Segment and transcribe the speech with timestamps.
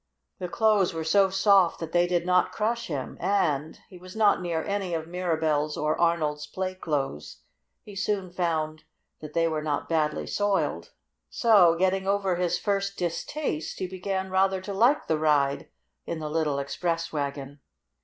[0.39, 4.41] The clothes were so soft that they did not crush him, and he was not
[4.41, 7.43] near any of Mirabell's or Arnold's play clothes
[7.83, 8.85] he soon found
[9.19, 10.89] that they were not badly soiled.
[11.29, 15.69] So, after getting over his first distaste, he began rather to like the ride
[16.07, 17.59] in the little express wagon.